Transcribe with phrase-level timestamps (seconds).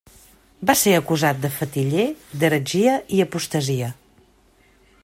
[0.69, 2.07] Va ser acusat de fetiller,
[2.45, 3.93] d'heretgia i apostasia.